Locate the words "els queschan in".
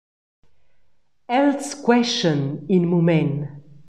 1.39-2.83